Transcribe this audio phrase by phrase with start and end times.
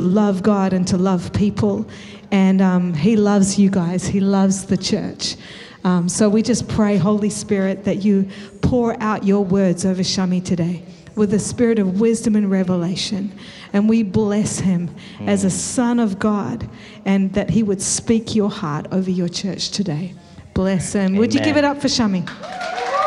[0.00, 1.84] love God and to love people.
[2.30, 5.34] And um, He loves you guys, He loves the church.
[5.82, 8.28] Um, so we just pray, Holy Spirit, that you
[8.62, 10.84] pour out your words over Shami today
[11.16, 13.36] with the spirit of wisdom and revelation.
[13.72, 14.88] And we bless him
[15.20, 16.68] as a son of God
[17.04, 20.14] and that he would speak your heart over your church today.
[20.54, 21.16] Bless him.
[21.16, 22.24] Would you give it up for Shami?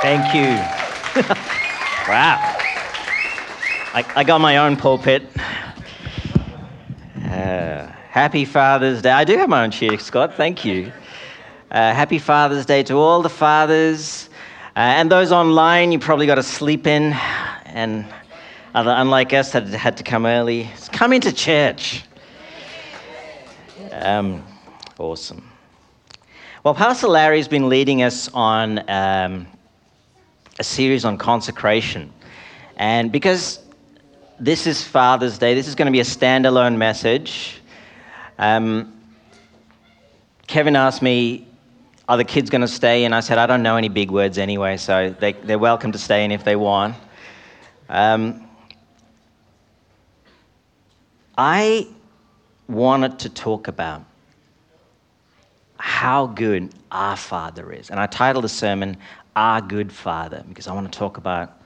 [0.02, 1.22] Thank you.
[2.12, 2.38] wow.
[3.94, 5.24] I, I got my own pulpit.
[8.12, 9.10] Happy Father's Day.
[9.10, 10.36] I do have my own chair, Scott.
[10.36, 10.92] Thank you.
[11.72, 14.28] Uh, happy Father's Day to all the fathers.
[14.76, 17.14] Uh, and those online, you probably got to sleep in.
[17.64, 18.06] And
[18.76, 20.70] other, unlike us, that had to come early.
[20.92, 22.04] Come into church.
[23.94, 24.44] Um,
[25.00, 25.50] awesome.
[26.66, 29.48] Well, Pastor Larry's been leading us on um,
[30.60, 32.12] a series on consecration.
[32.76, 33.62] And because
[34.38, 37.61] this is Father's Day, this is going to be a standalone message.
[38.42, 39.00] Um,
[40.48, 41.48] Kevin asked me,
[42.10, 43.06] Are the kids going to stay?
[43.06, 46.00] And I said, I don't know any big words anyway, so they, they're welcome to
[46.00, 46.96] stay in if they want.
[47.88, 48.50] Um,
[51.38, 51.88] I
[52.68, 54.04] wanted to talk about
[55.78, 57.92] how good our Father is.
[57.92, 58.98] And I titled the sermon,
[59.36, 61.62] Our Good Father, because I want to talk about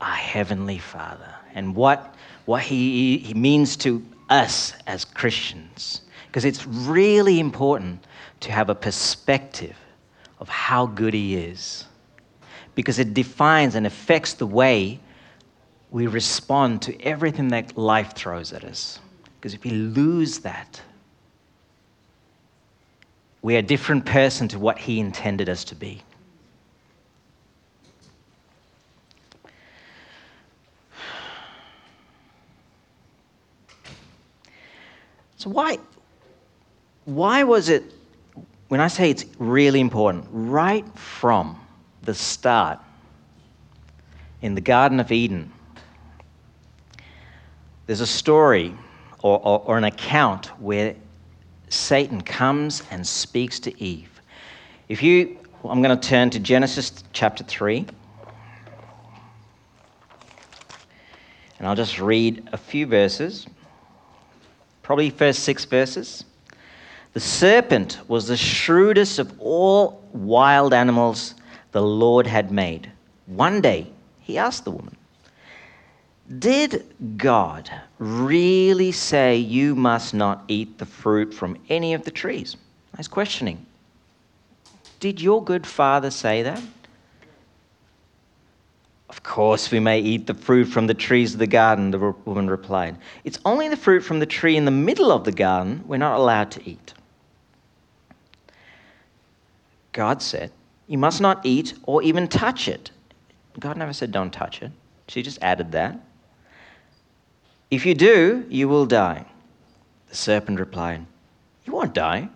[0.00, 2.14] our Heavenly Father and what,
[2.44, 6.02] what he, he means to us as Christians.
[6.26, 8.04] Because it's really important
[8.40, 9.76] to have a perspective
[10.40, 11.84] of how good He is,
[12.74, 15.00] because it defines and affects the way
[15.90, 18.98] we respond to everything that life throws at us.
[19.36, 20.82] Because if we lose that,
[23.42, 26.02] we're a different person to what He intended us to be.
[35.44, 35.78] So, why,
[37.04, 37.92] why was it,
[38.68, 41.60] when I say it's really important, right from
[42.00, 42.78] the start
[44.40, 45.52] in the Garden of Eden,
[47.84, 48.74] there's a story
[49.20, 50.96] or, or, or an account where
[51.68, 54.22] Satan comes and speaks to Eve.
[54.88, 57.84] If you, I'm going to turn to Genesis chapter 3.
[61.58, 63.46] And I'll just read a few verses,
[64.84, 66.24] probably first six verses.
[67.14, 71.34] The serpent was the shrewdest of all wild animals
[71.72, 72.90] the Lord had made.
[73.26, 73.88] One day,
[74.20, 74.96] he asked the woman,
[76.38, 76.84] Did
[77.16, 82.56] God really say you must not eat the fruit from any of the trees?
[82.96, 83.64] Nice questioning.
[85.00, 86.62] Did your good father say that?
[89.14, 92.50] Of course, we may eat the fruit from the trees of the garden, the woman
[92.50, 92.98] replied.
[93.22, 96.18] It's only the fruit from the tree in the middle of the garden we're not
[96.18, 96.94] allowed to eat.
[99.92, 100.50] God said,
[100.88, 102.90] You must not eat or even touch it.
[103.60, 104.72] God never said, Don't touch it.
[105.06, 105.96] She just added that.
[107.70, 109.26] If you do, you will die.
[110.08, 111.06] The serpent replied,
[111.64, 112.30] You won't die.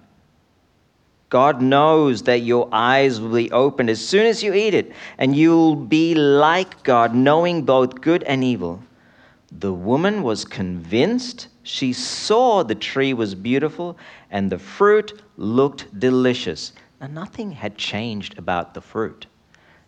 [1.31, 5.37] God knows that your eyes will be opened as soon as you eat it, and
[5.37, 8.83] you'll be like God, knowing both good and evil.
[9.53, 11.49] The woman was convinced.
[11.63, 13.99] She saw the tree was beautiful
[14.31, 16.73] and the fruit looked delicious.
[17.01, 19.27] Now, nothing had changed about the fruit,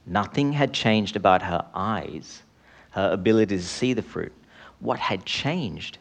[0.06, 2.42] nothing had changed about her eyes,
[2.90, 4.32] her ability to see the fruit.
[4.78, 5.98] What had changed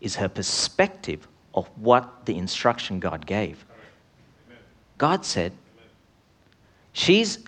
[0.00, 3.64] is her perspective of what the instruction God gave.
[5.00, 5.54] God said,
[6.92, 7.38] She's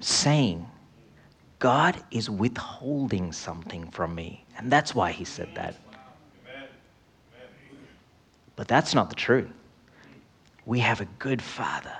[0.00, 0.68] saying,
[1.58, 4.44] God is withholding something from me.
[4.58, 5.76] And that's why he said that.
[8.56, 9.48] But that's not the truth.
[10.66, 11.96] We have a good father.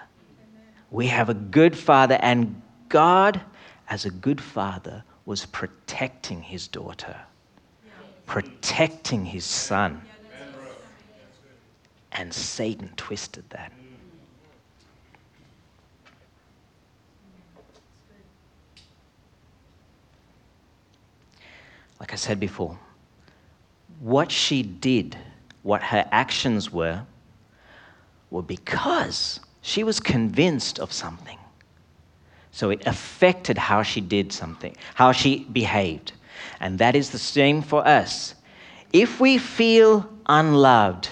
[0.91, 2.61] We have a good father, and
[2.91, 3.41] God,
[3.89, 7.17] as a good father, was protecting his daughter,
[8.27, 10.03] protecting his son.
[12.13, 13.73] And Satan twisted that.
[22.01, 22.79] Like I said before,
[24.01, 25.17] what she did,
[25.63, 27.03] what her actions were,
[28.31, 31.39] were because she was convinced of something.
[32.53, 36.13] So it affected how she did something, how she behaved.
[36.61, 38.35] And that is the same for us.
[38.93, 41.09] If we feel unloved,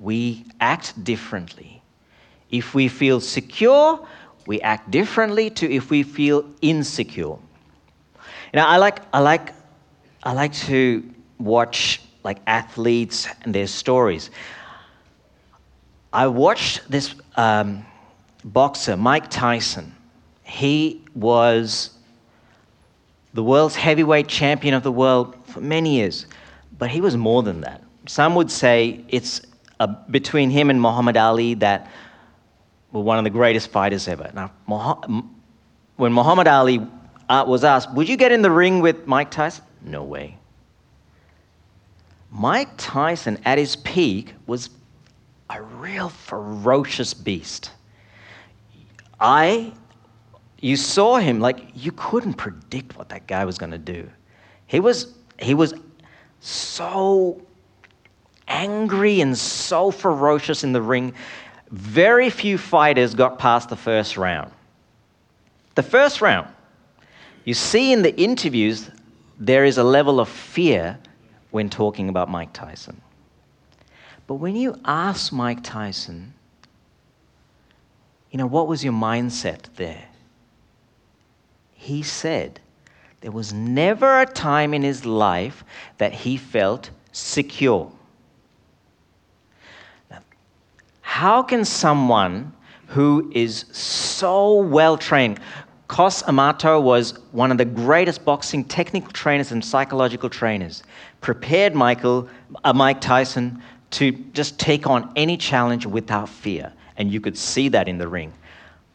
[0.00, 1.82] we act differently.
[2.50, 4.06] If we feel secure,
[4.46, 7.36] we act differently to if we feel insecure.
[8.52, 9.52] You know, I like, I like
[10.22, 11.08] I like to
[11.38, 14.30] watch like athletes and their stories.
[16.12, 17.84] I watched this um,
[18.44, 19.94] boxer, Mike Tyson.
[20.44, 21.90] He was
[23.34, 26.26] the world's heavyweight champion of the world for many years,
[26.78, 27.82] but he was more than that.
[28.06, 29.40] Some would say it's
[29.80, 31.90] a, between him and Muhammad Ali that
[32.92, 34.30] were one of the greatest fighters ever.
[34.34, 34.52] Now,
[35.96, 36.86] when Muhammad Ali
[37.28, 39.64] uh, was asked, Would you get in the ring with Mike Tyson?
[39.84, 40.38] No way.
[42.30, 44.70] Mike Tyson, at his peak, was
[45.50, 47.70] a real ferocious beast.
[49.20, 49.72] I,
[50.60, 54.08] you saw him like you couldn't predict what that guy was going to do.
[54.66, 55.74] He was, he was
[56.40, 57.42] so
[58.48, 61.12] angry and so ferocious in the ring.
[61.70, 64.50] Very few fighters got past the first round.
[65.74, 66.48] The first round,
[67.44, 68.90] you see in the interviews,
[69.42, 70.96] there is a level of fear
[71.50, 73.00] when talking about Mike Tyson.
[74.28, 76.32] But when you ask Mike Tyson,
[78.30, 80.04] you know, what was your mindset there?
[81.74, 82.60] He said
[83.20, 85.64] there was never a time in his life
[85.98, 87.90] that he felt secure.
[90.08, 90.20] Now,
[91.00, 92.52] how can someone
[92.86, 95.40] who is so well trained,
[95.92, 100.82] Cus Amato was one of the greatest boxing technical trainers and psychological trainers.
[101.20, 102.30] Prepared Michael,
[102.64, 106.72] uh, Mike Tyson to just take on any challenge without fear.
[106.96, 108.32] And you could see that in the ring.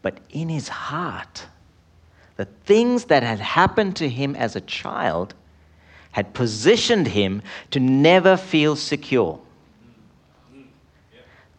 [0.02, 1.46] But in his heart,
[2.36, 5.36] the things that had happened to him as a child
[6.14, 9.40] had positioned him to never feel secure.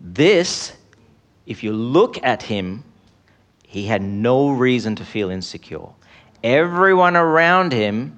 [0.01, 0.73] This,
[1.47, 2.83] if you look at him,
[3.69, 5.91] he had no reason to feel insecure.
[6.43, 8.17] Everyone around him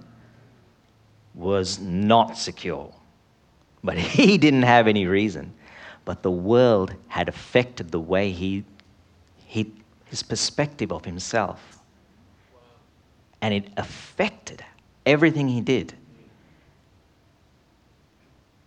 [1.34, 2.94] was not secure,
[3.82, 5.52] but he didn't have any reason.
[6.04, 8.64] But the world had affected the way he,
[9.44, 9.72] he
[10.04, 11.80] his perspective of himself.
[13.42, 14.64] And it affected
[15.04, 15.94] everything he did.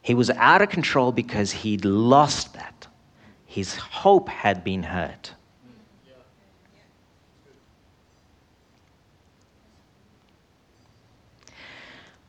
[0.01, 2.88] He was out of control because he'd lost that.
[3.45, 5.33] His hope had been hurt.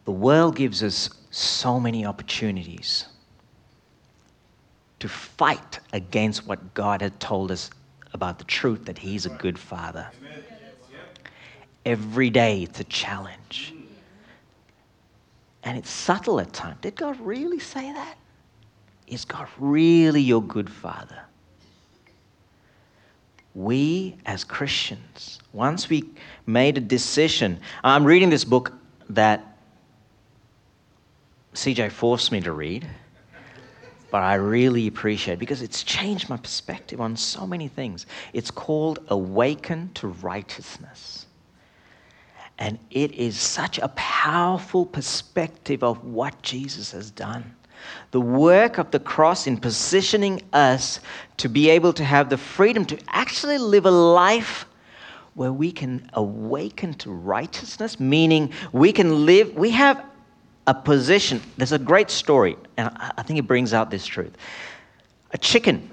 [0.04, 3.06] The world gives us so many opportunities
[4.98, 7.70] to fight against what God had told us
[8.12, 10.08] about the truth that He's a good Father.
[11.84, 13.74] Every day it's a challenge.
[15.62, 16.78] And it's subtle at times.
[16.80, 18.16] Did God really say that?
[19.06, 21.20] Is God really your good Father?
[23.54, 26.04] We as Christians, once we
[26.46, 28.72] made a decision, I'm reading this book
[29.10, 29.53] that
[31.54, 32.86] CJ forced me to read,
[34.10, 38.06] but I really appreciate it because it's changed my perspective on so many things.
[38.32, 41.26] It's called Awaken to Righteousness.
[42.58, 47.54] And it is such a powerful perspective of what Jesus has done.
[48.12, 51.00] The work of the cross in positioning us
[51.38, 54.66] to be able to have the freedom to actually live a life
[55.34, 60.04] where we can awaken to righteousness, meaning we can live, we have
[60.66, 61.40] a position.
[61.56, 64.36] There's a great story, and I think it brings out this truth.
[65.32, 65.90] A chicken,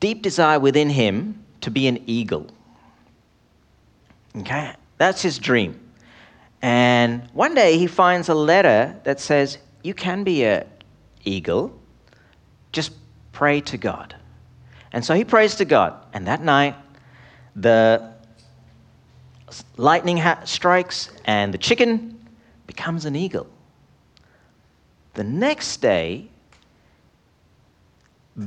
[0.00, 2.46] deep desire within him to be an eagle.
[4.36, 4.72] Okay?
[4.96, 5.78] That's his dream.
[6.62, 10.66] And one day he finds a letter that says, You can be an
[11.24, 11.78] eagle,
[12.72, 12.92] just
[13.32, 14.16] pray to God.
[14.92, 15.94] And so he prays to God.
[16.12, 16.74] And that night,
[17.54, 18.12] the
[19.76, 22.17] lightning strikes, and the chicken
[22.68, 23.48] becomes an eagle.
[25.14, 26.28] The next day,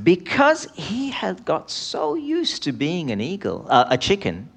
[0.02, 4.48] because he had got so used to being an eagle, uh, a chicken,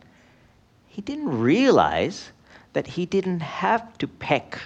[0.87, 2.31] he didn't realize
[2.71, 4.59] that he didn't have to peck,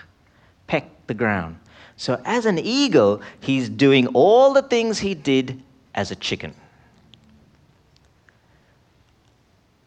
[0.67, 1.59] peck the ground.
[1.97, 5.61] So as an eagle, he's doing all the things he did
[5.95, 6.53] as a chicken.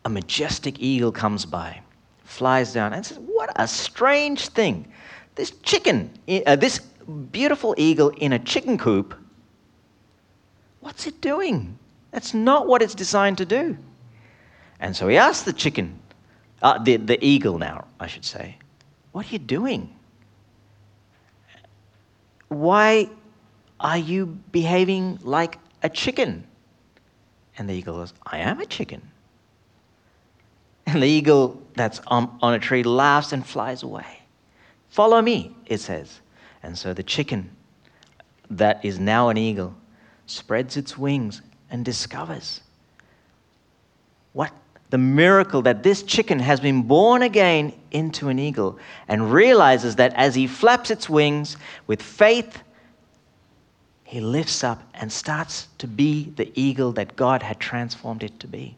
[0.04, 1.80] A majestic eagle comes by,
[2.32, 4.90] flies down, and says, What a strange thing.
[5.34, 6.10] This chicken,
[6.46, 6.80] uh, this
[7.30, 9.14] beautiful eagle in a chicken coop,
[10.80, 11.78] what's it doing?
[12.10, 13.76] That's not what it's designed to do.
[14.80, 15.98] And so he asks the chicken,
[16.60, 18.56] uh, the, the eagle now, I should say,
[19.12, 19.94] what are you doing?
[22.48, 23.08] Why
[23.80, 26.46] are you behaving like a chicken?
[27.56, 29.11] And the eagle goes, I am a chicken.
[30.86, 34.22] And the eagle that's on, on a tree laughs and flies away.
[34.90, 36.20] Follow me, it says.
[36.62, 37.50] And so the chicken
[38.50, 39.74] that is now an eagle
[40.26, 42.60] spreads its wings and discovers
[44.32, 44.52] what
[44.90, 50.12] the miracle that this chicken has been born again into an eagle and realizes that
[50.14, 52.62] as he flaps its wings with faith,
[54.04, 58.46] he lifts up and starts to be the eagle that God had transformed it to
[58.46, 58.76] be.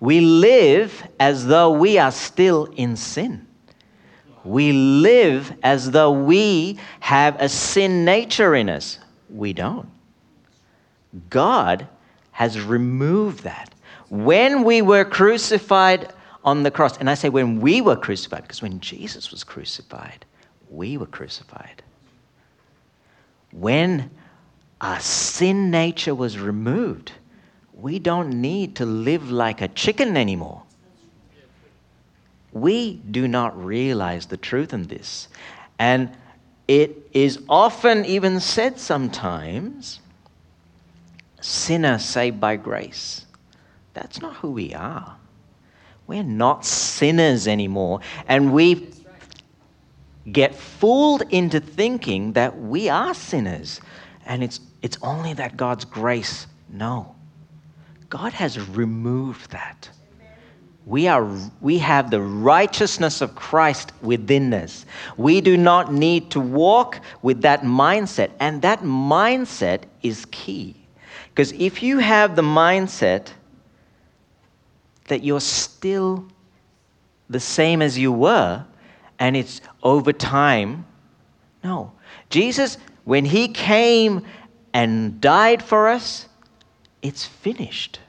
[0.00, 3.46] We live as though we are still in sin.
[4.44, 8.98] We live as though we have a sin nature in us.
[9.28, 9.88] We don't.
[11.28, 11.86] God
[12.32, 13.74] has removed that.
[14.08, 18.62] When we were crucified on the cross, and I say when we were crucified, because
[18.62, 20.24] when Jesus was crucified,
[20.70, 21.82] we were crucified.
[23.52, 24.10] When
[24.80, 27.12] our sin nature was removed,
[27.80, 30.62] we don't need to live like a chicken anymore.
[32.52, 35.28] We do not realize the truth in this.
[35.78, 36.10] And
[36.68, 40.00] it is often even said sometimes
[41.40, 43.24] sinner saved by grace.
[43.94, 45.16] That's not who we are.
[46.06, 48.00] We're not sinners anymore.
[48.26, 48.90] And we
[50.30, 53.80] get fooled into thinking that we are sinners.
[54.26, 56.46] And it's, it's only that God's grace.
[56.68, 57.14] No.
[58.10, 59.88] God has removed that.
[60.84, 61.24] We, are,
[61.60, 64.84] we have the righteousness of Christ within us.
[65.16, 68.32] We do not need to walk with that mindset.
[68.40, 70.74] And that mindset is key.
[71.28, 73.28] Because if you have the mindset
[75.04, 76.26] that you're still
[77.28, 78.64] the same as you were,
[79.20, 80.84] and it's over time.
[81.62, 81.92] No.
[82.30, 84.24] Jesus, when he came
[84.72, 86.26] and died for us,
[87.02, 88.00] it's finished.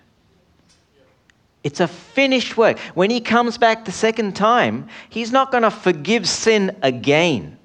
[1.63, 2.79] It's a finished work.
[2.95, 7.57] When he comes back the second time, he's not going to forgive sin again.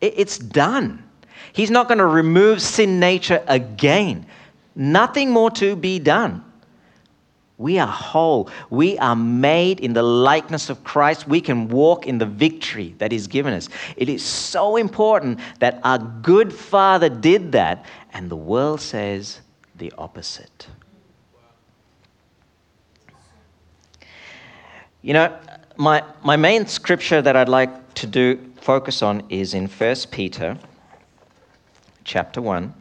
[0.00, 1.02] It's done.
[1.52, 4.26] He's not going to remove sin nature again.
[4.74, 6.44] Nothing more to be done.
[7.58, 8.50] We are whole.
[8.68, 11.26] We are made in the likeness of Christ.
[11.26, 13.70] We can walk in the victory that He's given us.
[13.96, 19.40] It is so important that our good Father did that, and the world says
[19.78, 20.66] the opposite.
[25.02, 25.38] You know,
[25.76, 30.58] my, my main scripture that I'd like to do focus on is in 1 Peter
[32.04, 32.74] chapter 1.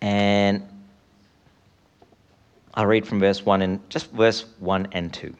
[0.00, 0.66] And
[2.74, 5.34] I'll read from verse 1 and just verse 1 and 2.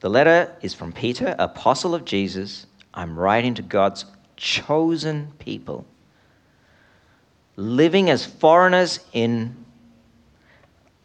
[0.00, 2.66] The letter is from Peter, apostle of Jesus.
[2.92, 4.04] I'm writing to God's
[4.36, 5.86] chosen people,
[7.56, 9.56] living as foreigners in.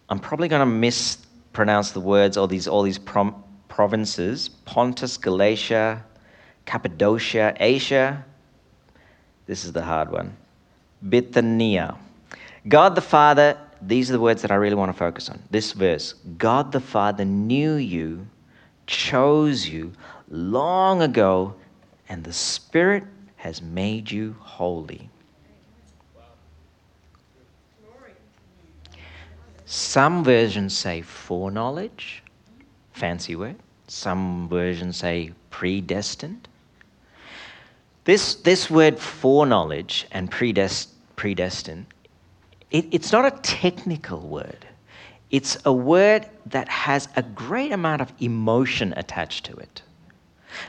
[0.09, 6.03] I'm probably going to mispronounce the words, all these, all these prom, provinces Pontus, Galatia,
[6.65, 8.25] Cappadocia, Asia.
[9.45, 10.35] This is the hard one.
[11.07, 11.95] Bithynia
[12.67, 15.41] God the Father, these are the words that I really want to focus on.
[15.49, 18.27] This verse God the Father knew you,
[18.85, 19.93] chose you
[20.29, 21.55] long ago,
[22.09, 23.03] and the Spirit
[23.39, 25.09] has made you holy.
[29.65, 32.23] Some versions say foreknowledge,
[32.93, 33.55] fancy word.
[33.87, 36.47] Some versions say predestined.
[38.05, 41.85] This, this word foreknowledge and predest, predestined
[42.71, 44.65] it, it's not a technical word,
[45.31, 49.81] it's a word that has a great amount of emotion attached to it.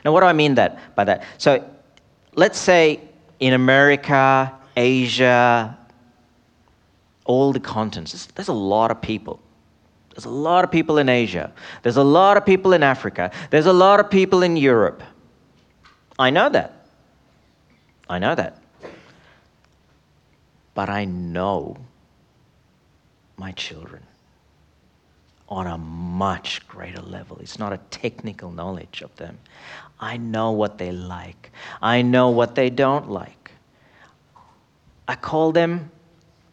[0.05, 1.23] Now, what do I mean that, by that?
[1.37, 1.67] So,
[2.35, 3.01] let's say
[3.39, 5.77] in America, Asia,
[7.25, 9.39] all the continents, there's, there's a lot of people.
[10.11, 11.53] There's a lot of people in Asia.
[11.83, 13.31] There's a lot of people in Africa.
[13.49, 15.01] There's a lot of people in Europe.
[16.19, 16.85] I know that.
[18.09, 18.61] I know that.
[20.73, 21.77] But I know
[23.37, 24.03] my children
[25.47, 27.37] on a much greater level.
[27.39, 29.37] It's not a technical knowledge of them.
[30.01, 33.51] I know what they like, I know what they don't like.
[35.07, 35.91] I call them,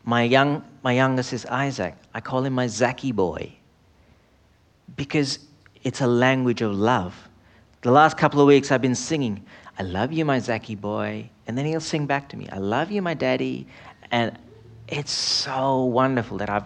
[0.04, 1.94] my, young, my youngest is Isaac.
[2.14, 3.52] I call him my Zachy boy
[4.96, 5.38] because
[5.84, 7.28] it's a language of love.
[7.82, 9.44] The last couple of weeks I've been singing,
[9.78, 11.30] I love you, my Zachy boy.
[11.46, 13.66] And then he'll sing back to me, I love you, my daddy.
[14.10, 14.36] And
[14.88, 16.64] it's so wonderful that I've,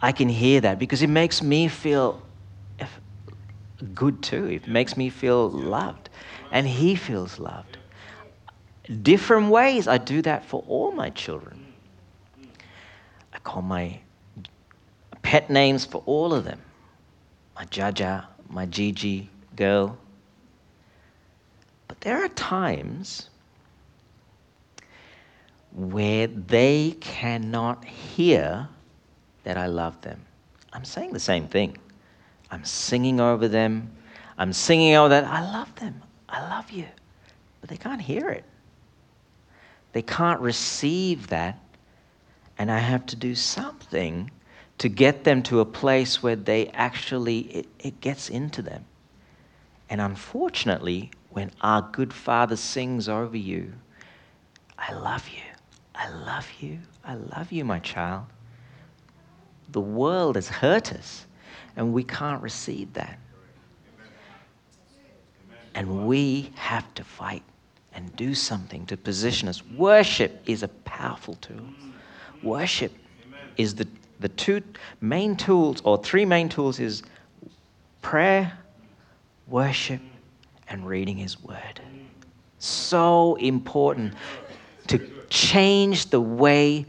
[0.00, 2.22] I can hear that because it makes me feel
[3.94, 4.46] good too.
[4.46, 6.08] It makes me feel loved.
[6.50, 7.78] And he feels loved.
[9.02, 11.72] Different ways I do that for all my children.
[13.32, 14.00] I call my
[15.22, 16.60] pet names for all of them
[17.58, 19.98] my Jaja, my Gigi, girl.
[21.88, 23.28] But there are times
[25.72, 28.68] where they cannot hear
[29.42, 30.24] that I love them.
[30.72, 31.76] I'm saying the same thing.
[32.50, 33.90] I'm singing over them.
[34.36, 35.24] I'm singing over that.
[35.24, 36.02] I love them.
[36.28, 36.86] I love you.
[37.60, 38.44] But they can't hear it.
[39.92, 41.58] They can't receive that.
[42.56, 44.30] And I have to do something
[44.78, 48.84] to get them to a place where they actually, it, it gets into them.
[49.90, 53.72] And unfortunately, when our good Father sings over you,
[54.78, 55.42] I love you,
[55.94, 58.26] I love you, I love you, my child.
[59.70, 61.26] The world has hurt us,
[61.78, 63.18] and we can't receive that.
[65.74, 67.44] And we have to fight
[67.94, 69.64] and do something to position us.
[69.64, 71.64] Worship is a powerful tool.
[72.42, 72.92] Worship
[73.56, 73.86] is the,
[74.18, 74.60] the two
[75.00, 77.04] main tools, or three main tools, is
[78.02, 78.58] prayer,
[79.46, 80.00] worship,
[80.68, 81.80] and reading His Word.
[82.58, 84.14] So important
[84.88, 84.98] to
[85.30, 86.86] change the way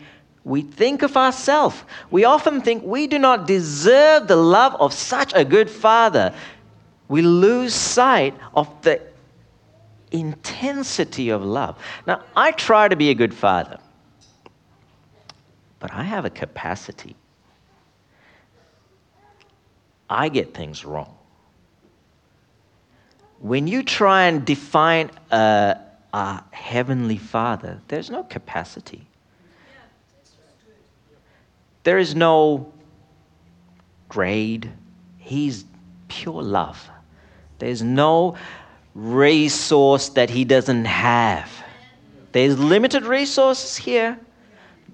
[0.50, 1.84] we think of ourselves.
[2.10, 6.34] We often think we do not deserve the love of such a good Father.
[7.08, 9.00] We lose sight of the
[10.12, 11.78] intensity of love.
[12.08, 13.78] Now, I try to be a good father,
[15.78, 17.16] but I have a capacity.
[20.10, 21.16] I get things wrong.
[23.38, 25.78] When you try and define a,
[26.12, 29.06] a heavenly father, there's no capacity.
[31.90, 32.72] There is no
[34.10, 34.72] grade.
[35.18, 35.66] He's
[36.08, 36.88] pure love.
[37.58, 38.36] There's no
[38.94, 41.52] resource that he doesn't have.
[42.32, 44.20] There's limited resources here.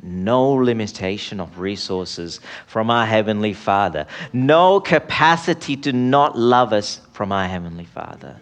[0.03, 4.07] No limitation of resources from our Heavenly Father.
[4.31, 8.39] No capacity to not love us from our Heavenly Father.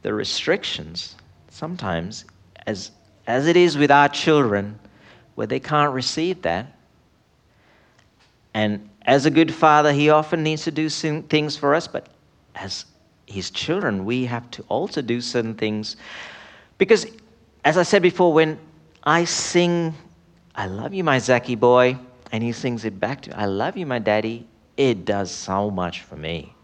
[0.00, 1.16] The restrictions,
[1.50, 2.24] sometimes,
[2.66, 2.92] as,
[3.26, 4.78] as it is with our children,
[5.34, 6.73] where they can't receive that.
[8.54, 12.06] And as a good father, he often needs to do things for us, but
[12.54, 12.86] as
[13.26, 15.96] his children, we have to also do certain things.
[16.78, 17.06] Because,
[17.64, 18.58] as I said before, when
[19.02, 19.92] I sing,
[20.54, 21.98] I love you, my Zaki boy,
[22.32, 25.70] and he sings it back to me, I love you, my daddy, it does so
[25.70, 26.54] much for me.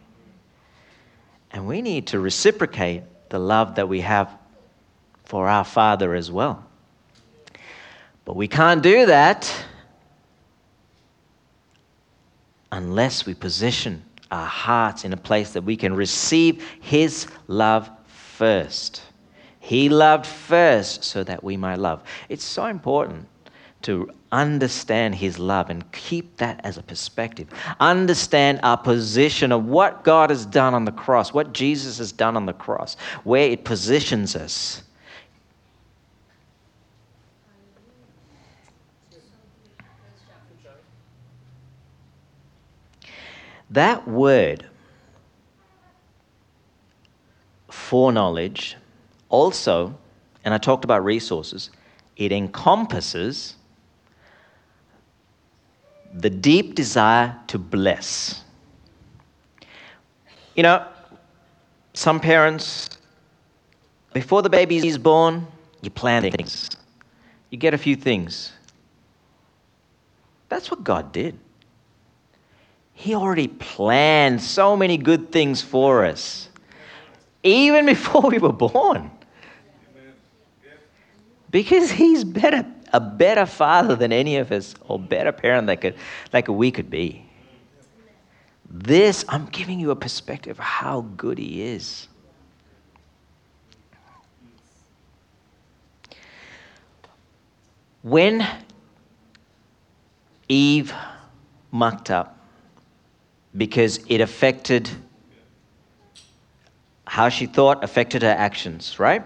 [1.53, 4.31] And we need to reciprocate the love that we have
[5.24, 6.64] for our Father as well.
[8.24, 9.53] But we can't do that
[12.72, 19.02] unless we position our hearts in a place that we can receive His love first.
[19.59, 22.02] He loved first so that we might love.
[22.28, 23.26] It's so important
[23.83, 27.48] to understand His love and keep that as a perspective.
[27.80, 32.37] Understand our position of what God has done on the cross, what Jesus has done
[32.37, 34.83] on the cross, where it positions us.
[43.70, 44.66] That word,
[47.70, 48.76] foreknowledge,
[49.28, 49.96] also,
[50.44, 51.70] and I talked about resources,
[52.16, 53.54] it encompasses
[56.12, 58.42] the deep desire to bless.
[60.56, 60.87] You know,
[61.94, 62.90] some parents,
[64.12, 65.46] before the baby is born,
[65.80, 66.70] you plan things.
[67.50, 68.52] You get a few things.
[70.48, 71.38] That's what God did.
[73.00, 76.50] He already planned so many good things for us,
[77.42, 79.10] even before we were born.
[81.50, 85.94] Because He's better, a better father than any of us, or better parent that could,
[86.34, 87.24] like we could be.
[88.68, 92.06] This, I'm giving you a perspective of how good He is.
[98.02, 98.46] When
[100.50, 100.92] Eve
[101.70, 102.36] mucked up,
[103.56, 104.88] because it affected
[107.06, 109.24] how she thought, affected her actions, right?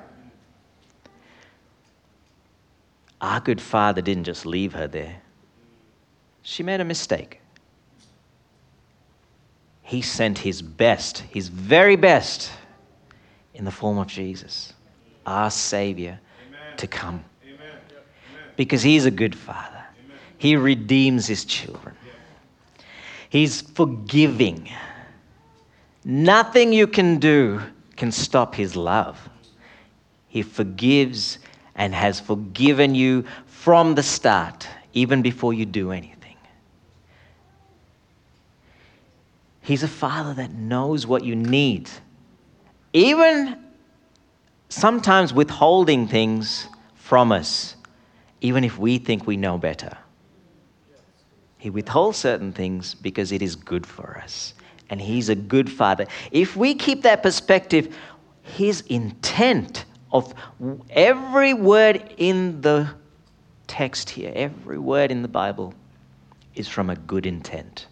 [3.21, 5.21] Our good Father didn't just leave her there,
[6.43, 7.41] she made a mistake.
[9.83, 12.51] He sent His best, His very best,
[13.53, 14.73] in the form of Jesus,
[15.27, 16.77] our Savior, Amen.
[16.79, 17.25] to come.
[17.45, 17.77] Amen.
[18.57, 20.17] Because He's a good Father, Amen.
[20.39, 21.95] He redeems His children.
[23.35, 24.69] He's forgiving.
[26.05, 27.61] Nothing you can do
[27.97, 29.29] can stop His love.
[30.29, 31.41] He forgives
[31.75, 36.37] and has forgiven you from the start, even before you do anything.
[39.63, 41.91] He's a father that knows what you need.
[42.93, 43.59] Even
[44.69, 47.75] sometimes withholding things from us,
[48.41, 49.99] even if we think we know better.
[51.65, 54.53] He withholds certain things because it is good for us.
[54.91, 56.07] And He's a good Father.
[56.31, 57.97] If we keep that perspective,
[58.43, 60.35] His intent of
[60.91, 62.91] every word in the
[63.67, 65.73] text here, every word in the Bible,
[66.55, 67.87] is from a good intent.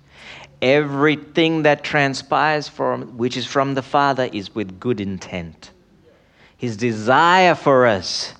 [0.61, 5.71] Everything that transpires from which is from the Father is with good intent.
[6.59, 8.35] His desire for us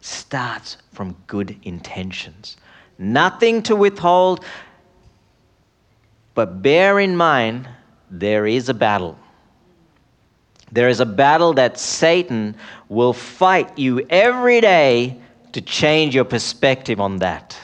[0.00, 2.56] starts from good intentions.
[3.02, 4.44] Nothing to withhold,
[6.34, 7.68] but bear in mind
[8.08, 9.18] there is a battle.
[10.70, 12.54] There is a battle that Satan
[12.88, 17.58] will fight you every day to change your perspective on that.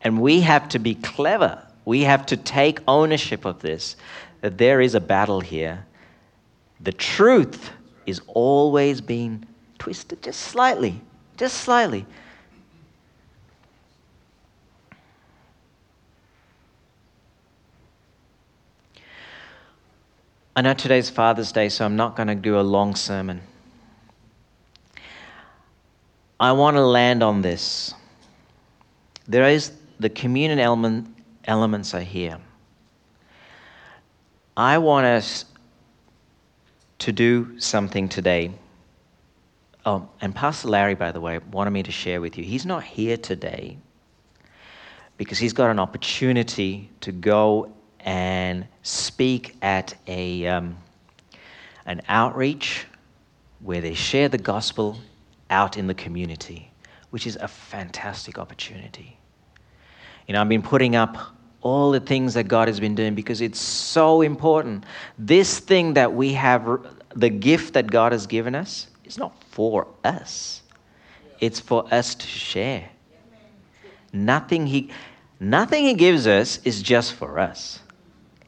[0.00, 1.60] And we have to be clever.
[1.84, 3.96] We have to take ownership of this,
[4.42, 5.84] that there is a battle here.
[6.80, 7.70] The truth
[8.06, 9.44] is always being
[9.80, 11.00] twisted just slightly,
[11.36, 12.06] just slightly.
[20.54, 23.40] I know today's Father's Day, so I'm not going to do a long sermon.
[26.38, 27.94] I want to land on this.
[29.26, 31.08] There is the communion element,
[31.46, 32.38] elements are here.
[34.54, 35.46] I want us
[36.98, 38.52] to do something today.
[39.86, 42.44] Oh, and Pastor Larry, by the way, wanted me to share with you.
[42.44, 43.78] He's not here today
[45.16, 47.72] because he's got an opportunity to go
[48.04, 50.76] and speak at a, um,
[51.86, 52.86] an outreach
[53.60, 54.98] where they share the gospel
[55.50, 56.72] out in the community,
[57.10, 59.18] which is a fantastic opportunity.
[60.26, 61.16] You know, I've been putting up
[61.60, 64.84] all the things that God has been doing because it's so important.
[65.18, 69.86] This thing that we have, the gift that God has given us, is not for
[70.04, 70.62] us,
[71.40, 72.88] it's for us to share.
[74.12, 74.90] Nothing he,
[75.40, 77.80] nothing he gives us is just for us.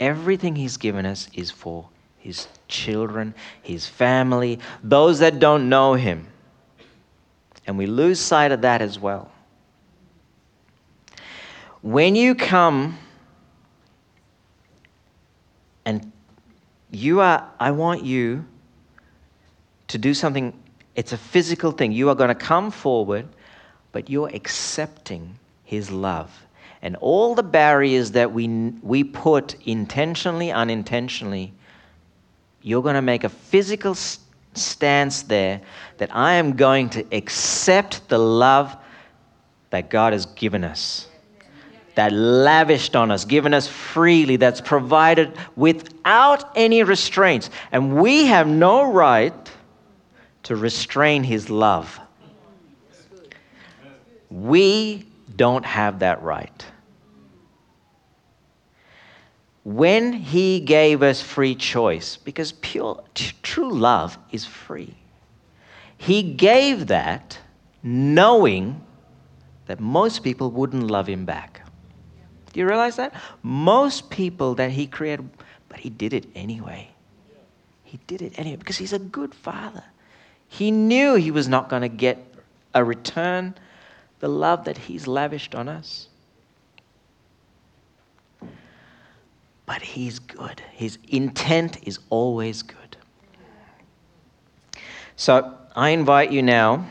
[0.01, 6.29] Everything He's given us is for His children, His family, those that don't know Him.
[7.67, 9.31] And we lose sight of that as well.
[11.83, 12.99] When you come
[15.85, 16.13] and
[16.91, 18.47] you are, I want you
[19.89, 20.59] to do something,
[20.95, 21.93] it's a physical thing.
[21.93, 23.29] You are going to come forward,
[23.93, 26.44] but you're accepting His love
[26.85, 28.47] and all the barriers that we,
[28.83, 31.51] we put intentionally, unintentionally,
[32.61, 33.95] you're going to make a physical
[34.53, 35.63] stance there
[35.97, 38.77] that I am going to accept the love
[39.71, 41.09] that God has given us,
[41.95, 47.49] that lavished on us, given us freely, that's provided without any restraints.
[47.73, 49.33] And we have no right
[50.43, 51.99] to restrain His love.
[54.29, 56.67] We don't have that right
[59.65, 64.95] when he gave us free choice, because pure, t- true love is free,
[65.97, 67.39] he gave that
[67.83, 68.81] knowing
[69.67, 71.63] that most people wouldn't love him back.
[72.53, 73.15] Do you realize that?
[73.43, 75.29] Most people that he created,
[75.69, 76.89] but he did it anyway.
[77.83, 79.83] He did it anyway because he's a good father.
[80.49, 82.19] He knew he was not going to get
[82.75, 83.55] a return,
[84.21, 86.09] the love that he's lavished on us.
[89.67, 90.63] But He's good.
[90.73, 92.97] His intent is always good.
[95.17, 96.87] So I invite you now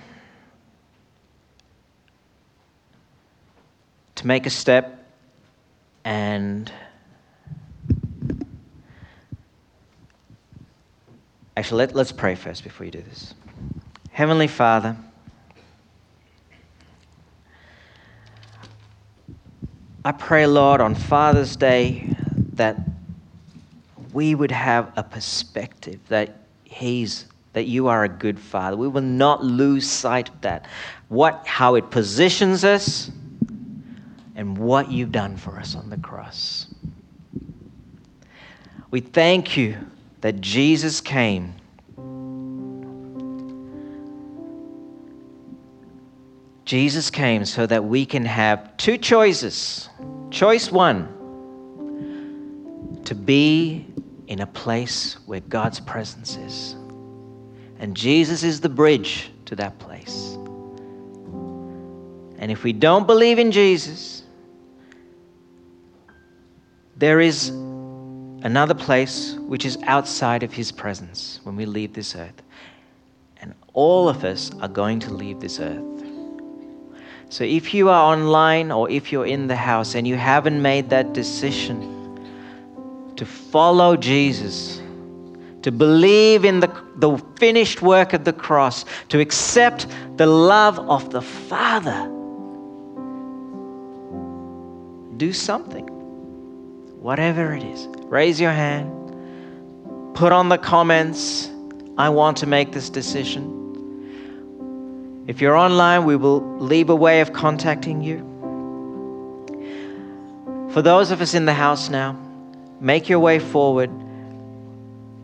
[4.15, 5.05] to make a step
[6.05, 6.71] and
[11.57, 13.33] actually let, let's pray first before you do this.
[14.11, 14.95] Heavenly Father,
[20.05, 22.12] I pray, Lord, on Father's Day
[22.53, 22.77] that
[24.13, 28.75] we would have a perspective that He's that you are a good father.
[28.75, 30.65] We will not lose sight of that.
[31.09, 33.11] What how it positions us
[34.35, 36.67] and what you've done for us on the cross.
[38.89, 39.77] We thank you
[40.21, 41.53] that Jesus came
[46.65, 49.89] Jesus came so that we can have two choices.
[50.31, 51.22] Choice one
[53.13, 53.85] to be
[54.25, 56.73] in a place where God's presence is.
[57.77, 60.35] And Jesus is the bridge to that place.
[62.39, 64.23] And if we don't believe in Jesus,
[66.97, 72.41] there is another place which is outside of his presence when we leave this earth.
[73.37, 76.03] And all of us are going to leave this earth.
[77.29, 80.89] So if you are online or if you're in the house and you haven't made
[80.89, 82.02] that decision,
[83.17, 84.81] to follow Jesus,
[85.61, 91.11] to believe in the, the finished work of the cross, to accept the love of
[91.11, 92.09] the Father.
[95.17, 95.87] Do something,
[97.01, 97.87] whatever it is.
[98.05, 101.49] Raise your hand, put on the comments.
[101.97, 103.61] I want to make this decision.
[105.27, 108.29] If you're online, we will leave a way of contacting you.
[110.73, 112.17] For those of us in the house now,
[112.83, 113.89] Make your way forward,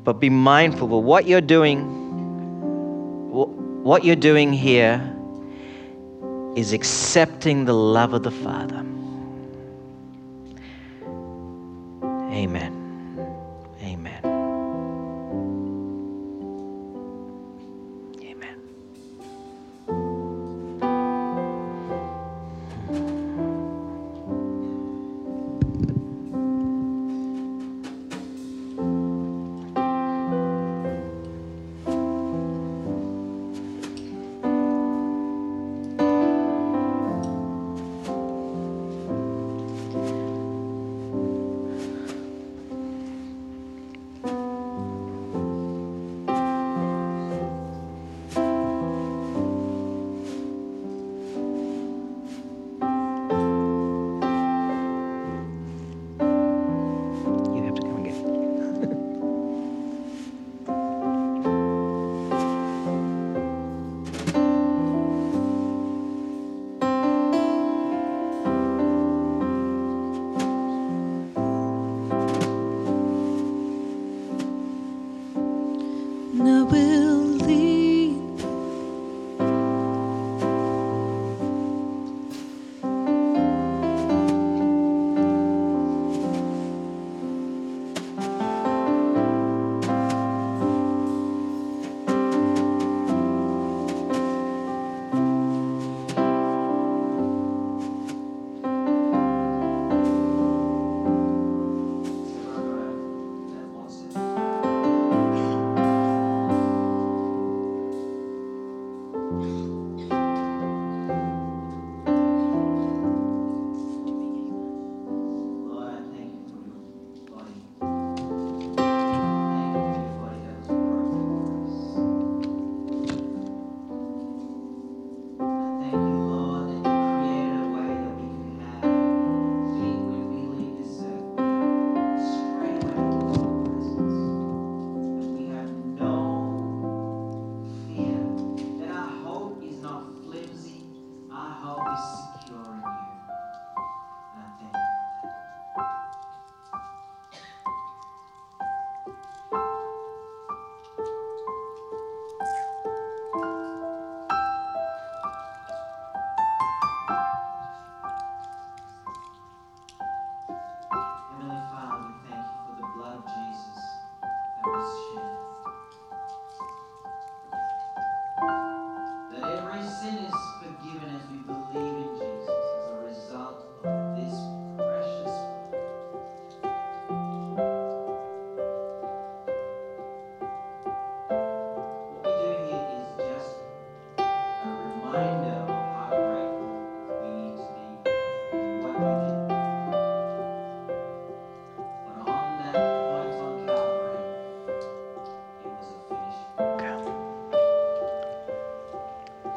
[0.05, 1.83] but be mindful of what you're doing.
[3.83, 5.13] What you're doing here
[6.55, 8.77] is accepting the love of the Father.
[12.31, 12.78] Amen.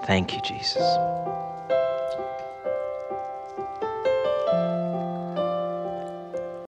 [0.02, 0.82] Thank you, Jesus.